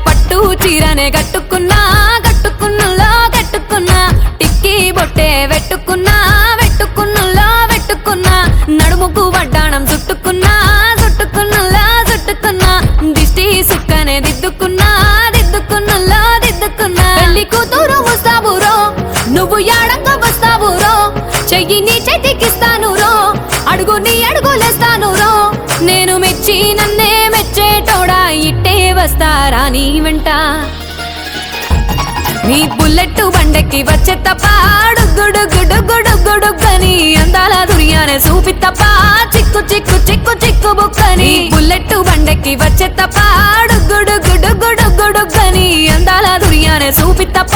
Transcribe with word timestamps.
పట్టు 0.00 0.38
చీరనే 0.62 1.06
కట్టుకున్నా 1.16 1.80
కట్టుకున్నలో 2.26 3.10
కట్టుకున్నా 3.36 3.98
టిక్కి 4.40 4.74
బొట్టే 4.96 5.28
పెట్టుకున్నా 5.52 6.16
పెట్టుకున్నలో 6.60 7.48
పెట్టుకున్నా 7.72 8.34
నడుముకు 8.78 9.24
వడ్డాణం 9.36 9.84
చుట్టుకున్నా 9.92 10.52
చుట్టుకున్నలో 11.02 11.84
చుట్టుకున్నా 12.10 12.70
దిష్టి 13.16 13.46
సుక్కనే 13.70 14.16
దిద్దుకున్నా 14.26 14.88
దిద్దుకున్నలో 15.36 16.22
దిద్దుకున్నా. 16.44 17.06
పెళ్ళి 17.18 17.44
కూతురు 17.52 17.98
వస్తావురో 18.08 18.76
నువ్వు 19.36 19.58
యాడంగ 19.68 20.10
వస్తావురో 20.24 20.94
చెయ్యి 21.50 21.78
నీ 21.86 21.96
చేతికిస్తాను 22.06 22.90
రో 23.02 23.12
అడుగు 23.72 23.96
నీ 24.06 24.14
అడుగులేస్తాను 24.28 25.10
రో 25.20 25.32
నేను 25.88 26.14
మెచ్చిన 26.24 26.80
నీ 29.72 29.84
వెంట. 30.04 30.28
నీ 32.48 32.58
బుల్లెట్ 32.78 33.20
బండకి 33.34 33.80
వచ్చే 33.82 34.14
తప్ప 34.26 34.44
గుడుగుడుగుడుగుడుగని 35.18 36.94
అందాల 37.22 37.54
దుర్యానే 37.70 38.16
చూపి 38.26 38.54
తప్ప 38.64 38.82
చిక్కు 39.34 39.60
చిక్కు 39.72 39.96
చిక్కు 40.08 40.32
చిక్కు 40.44 40.70
బుక్కని 40.78 41.32
బుల్లెట్ 41.54 41.94
బండకి 42.08 42.54
వచ్చే 42.62 42.88
తప్ప 43.00 43.18
గుడుగుడుగుడుగుడుగని 43.92 45.66
అందాల 45.96 46.26
దుర్యానే 46.44 46.90
చూపి 47.00 47.26
తప్ప 47.36 47.54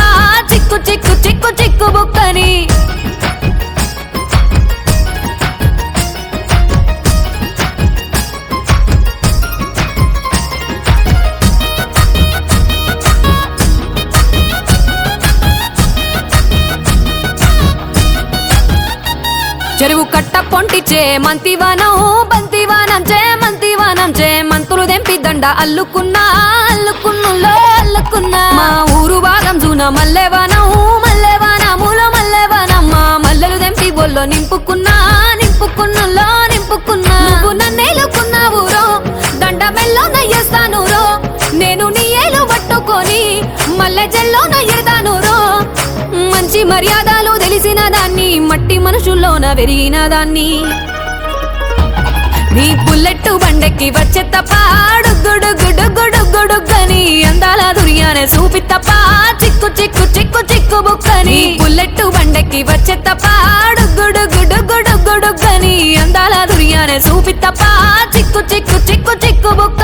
చెరువు 19.78 20.04
కట్ట 20.14 20.34
పొంటిచే 20.52 21.00
మంతివానం 21.24 21.94
బంతివానం 22.32 23.02
చే 23.10 23.20
మంతివానం 23.42 24.10
చే 24.18 24.28
మంతులు 24.50 24.84
దెంపి 24.90 25.16
దండ 25.24 25.44
అల్లుకున్నా 25.62 26.22
అల్లుకున్నులో 26.72 27.52
అల్లుకున్నా. 27.80 28.42
మా 28.58 28.66
ఊరు 28.96 29.18
భాగం 29.26 29.56
జూన 29.62 29.82
మల్లెవానం 29.96 30.66
మల్లెవానములో 31.04 32.06
మల్లెవానం 32.16 32.84
మా 32.92 33.02
మల్లెలు 33.24 33.58
దెంపి 33.64 33.88
బొల్లో 33.98 34.24
నింపుకున్నా 34.32 34.94
నింపుకున్నులో 35.40 36.26
నింపుకున్నా. 36.52 37.16
నువ్వు 37.32 37.52
నన్నేలుకున్నావు 37.62 38.62
రో 38.74 38.86
దండ 39.42 39.62
మెల్లో 39.78 40.04
నయ్యేస్తాను 40.16 40.80
రో. 40.92 41.04
నేను 41.62 41.86
నీ 41.96 42.06
ఏలు 42.22 42.42
పట్టుకొని 42.52 43.22
మల్లె 43.80 44.06
జల్లో 44.16 44.42
నయ్యేదాను 44.54 45.14
రో. 45.26 45.38
మంచి 46.32 46.60
మర్యాద 46.70 47.10
తెలిసిన 47.54 47.82
దాన్ని 47.94 48.28
మట్టి 48.48 48.76
మనుషుల్లోన 48.84 49.44
పెరిగిన 49.58 49.96
దాన్ని. 50.12 50.46
నీ 52.56 52.64
బుల్లెట్ 52.86 53.28
బండెక్కి 53.42 53.88
వచ్చే 53.90 54.22
తప్ప 54.34 54.52
గుడుగుడుగుడుగుడుగని 55.26 57.02
అందాల 57.30 57.62
దుర్యానే 57.78 58.24
చూపి 58.34 58.60
తప్ప 58.72 58.88
చిక్కు 59.42 59.68
చిక్కు 59.78 60.04
చిక్కు 60.16 60.40
చిక్కు 60.52 60.80
బుక్కని. 60.88 61.38
బుల్లెట్ 61.62 62.02
బండెక్కి 62.16 62.62
వచ్చే 62.72 62.96
తప్ప 63.08 63.24
గుడుగుడుగుడుగుడుగని 64.00 65.76
అందాల 66.02 66.34
దుర్యానే 66.52 66.98
చూపి 67.08 67.36
తప్ప 67.46 67.62
చిక్కు 68.16 68.42
చిక్కు 68.52 68.78
చిక్కు 68.90 69.14
చిక్కు 69.26 69.52
బుక్క 69.60 69.83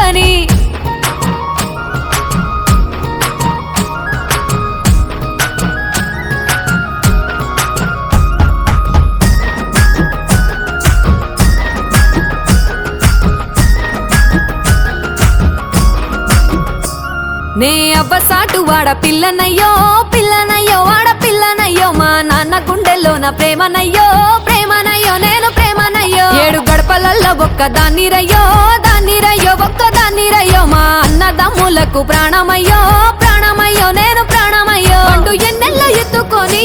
నే 17.60 17.70
అవ్వసాటు 18.00 18.58
వాడ 18.68 18.88
పిల్లనయ్యో 19.02 19.70
పిల్లనయ్యో 20.14 20.76
వాడ 20.88 21.08
పిల్లనయ్యో 21.24 21.88
మా 22.00 22.10
నాన్న 22.30 22.54
గుండెల్లోన 22.68 23.26
ప్రేమనయ్యో 23.38 24.06
ప్రేమనయ్యో 24.46 25.12
నేను 25.24 25.48
ప్రేమనయ్యో. 25.58 26.26
ఏడు 26.44 26.60
గడపలల్లో 26.68 27.30
ఒక్క 27.46 27.66
దాన్ని 27.76 28.06
రయ్యో 28.14 28.42
దాన్ని 28.86 29.16
రయ్యో 29.26 29.52
ఒక్క 29.66 29.82
దాన్ని 29.98 30.26
రయ్యో 30.36 30.62
మా 30.72 30.82
అన్నదమ్ములకు 31.04 32.02
ప్రాణమయ్యో 32.10 32.80
ప్రాణమయ్యో 33.22 33.88
నేను 34.00 34.22
ప్రాణమయ్యో. 34.32 35.00
అంటూ 35.12 35.32
ఎన్నెల్లో 35.48 35.88
ఎత్తుకొని 36.02 36.64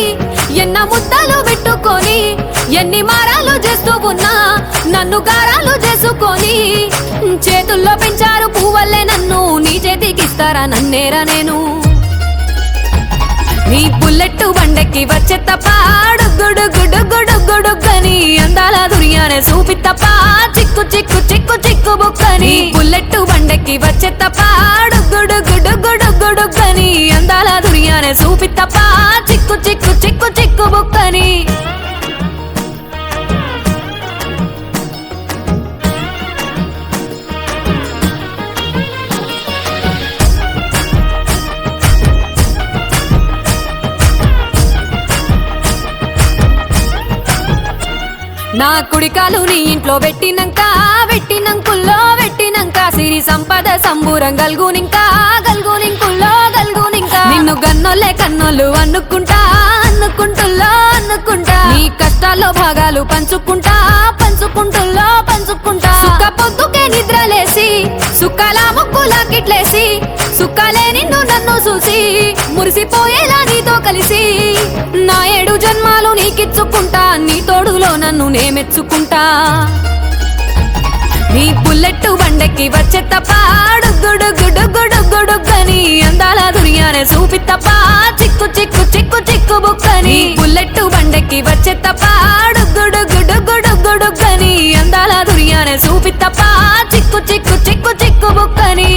ఎన్న 0.63 0.78
ముద్దలు 0.91 1.38
పెట్టుకొని 1.50 2.19
ఎన్ని 2.81 3.01
మారాలు 3.09 3.55
చేస్తూ 3.66 3.94
ఉన్నా 4.11 4.34
నన్ను 4.94 5.19
గారాలు 5.29 5.73
చేసుకొని 5.85 6.44
చేతికిస్తారా 10.45 10.63
నన్నేరా 10.73 11.22
నేను? 11.29 11.56
నీ 13.69 13.81
బుల్లెట్ 14.01 14.44
బండకి 14.57 15.01
వచ్చే 15.11 15.38
తప్ప 15.47 15.67
గుడుగుడుగుడుగుడుగని 16.39 18.17
అందాల 18.44 18.75
దుర్యానే 18.94 19.39
చూపి 19.47 19.75
తప్ప 19.85 20.03
చిక్కు 20.57 20.84
చిక్కు 20.94 21.19
చిక్కు 21.31 21.55
చిక్కు 21.66 21.94
బుక్కని. 22.01 22.55
బుల్లెట్ 22.78 23.17
బండకి 23.31 23.75
వచ్చే 23.85 24.11
తప్ప 24.22 24.39
గుడుగుడుగుడుగుడుగని 25.13 26.89
అందాల 27.17 27.50
దుర్యానే 27.66 28.11
చూపి 28.22 28.50
తప్ప 28.59 28.78
చిక్కు 29.31 29.57
చిక్కు 29.67 29.94
చిక్కు 30.03 30.29
చిక్కు 30.39 30.67
బుక్కని. 30.75 31.25
నా 48.59 48.69
కుడికాలు 48.91 49.39
నీ 49.49 49.57
ఇంట్లో 49.73 49.95
పెట్టినంక 50.03 50.61
పెట్టినంకుల్లో 51.11 51.97
పెట్టినంక 52.19 52.79
సిరి 52.95 53.19
సంపద 53.29 53.67
సంబూరం 53.85 54.33
గల్గునింకా 54.41 55.03
గల్గునింకుల్లో 55.47 56.31
గల్గునింకా. 56.55 57.21
నిన్ను 57.31 57.53
గన్నోలే 57.66 58.11
కన్నోళ్ళు 58.21 58.67
అనుకుంటా 58.81 59.39
అనుకుంటుల్లో 59.88 60.69
అనుకుంటా 60.97 61.57
నీ 61.71 61.81
కష్టాల్లో 62.01 62.49
భాగాలు 62.59 63.01
పంచుకుంటా 63.11 63.75
పంచుకుంటుల్లో 64.21 65.07
పంచుకుంటా. 65.29 65.91
సుఖ 66.03 66.22
పొద్దుకే 66.39 66.83
నిద్రలేసి 66.95 67.67
సుఖాల 68.19 68.59
ముక్కులా 68.77 69.22
కిట్లేసి 69.31 69.85
సుఖాలే 70.39 70.85
నిన్ను 70.97 71.22
నన్ను 71.31 71.55
చూసి 71.67 71.99
మురిసిపోయేలా 72.55 73.40
నీతో 73.51 73.75
కలిసి. 73.87 74.23
నా 75.08 75.17
ఏడు 75.37 75.53
జన్మాలు 75.63 76.11
నీకిచ్చుకుంటా 76.19 77.04
నీ 77.17 77.41
తోడులో 77.41 77.96
నన్ను 77.96 78.29
నే 78.29 78.50
మెచ్చుకుంటా. 78.50 79.22
నీ 81.34 81.53
బుల్లెట్ 81.64 82.08
బండకి 82.22 82.70
వచ్చే 82.70 83.02
తప్ప? 83.14 83.32
గుడుగుడుగుడుగుడుగని 84.03 85.79
అందాల 86.02 86.40
దునియానే 86.50 87.03
చూపి 87.03 87.40
తప్ప 87.50 87.67
చిక్కు 88.22 88.46
చిక్కు 88.58 88.84
చిక్కు 88.96 89.20
చిక్కు 89.32 89.59
బుక్కని 89.59 90.20
బుల్లెట్ 90.40 90.79
బండకి 90.94 91.41
వచ్చే 91.41 91.73
తప్ప? 91.85 92.03
గుడుగుడుగుడుగుడుగని 92.78 94.53
అందాల 94.73 95.14
దునియానే 95.23 95.76
చూపి 95.85 96.11
తప్ప 96.23 96.41
చిక్కు 96.94 97.20
చిక్కు 97.32 97.56
చిక్కు 97.68 97.91
చిక్కు 98.03 98.29
బుక్కని 98.34 98.91